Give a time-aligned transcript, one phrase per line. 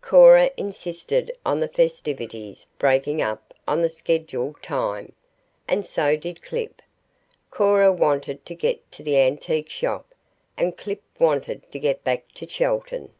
[0.00, 5.12] Cora insisted on the festivities breaking up on the scheduled time,
[5.68, 6.80] and so did Clip.
[7.50, 10.14] Cora wanted to get to the antique shop,
[10.56, 13.12] and Clip wanted to get back to Chelton.